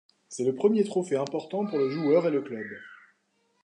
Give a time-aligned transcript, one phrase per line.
[0.29, 2.65] C'est le premier trophée important pour le joueur et le club.